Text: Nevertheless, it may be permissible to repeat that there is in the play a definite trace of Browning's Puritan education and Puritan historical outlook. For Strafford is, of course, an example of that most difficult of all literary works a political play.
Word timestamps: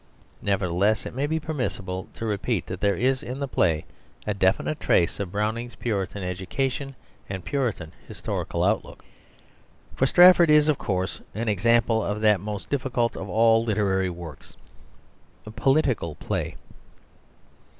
Nevertheless, 0.41 1.05
it 1.05 1.13
may 1.13 1.27
be 1.27 1.39
permissible 1.39 2.07
to 2.15 2.25
repeat 2.25 2.65
that 2.65 2.81
there 2.81 2.95
is 2.95 3.21
in 3.21 3.37
the 3.39 3.47
play 3.47 3.85
a 4.25 4.33
definite 4.33 4.79
trace 4.79 5.19
of 5.19 5.31
Browning's 5.31 5.75
Puritan 5.75 6.23
education 6.23 6.95
and 7.29 7.45
Puritan 7.45 7.91
historical 8.07 8.63
outlook. 8.63 9.05
For 9.95 10.07
Strafford 10.07 10.49
is, 10.49 10.67
of 10.67 10.79
course, 10.79 11.21
an 11.35 11.47
example 11.47 12.03
of 12.03 12.19
that 12.21 12.39
most 12.39 12.67
difficult 12.71 13.15
of 13.15 13.29
all 13.29 13.63
literary 13.63 14.09
works 14.09 14.57
a 15.45 15.51
political 15.51 16.15
play. 16.15 16.55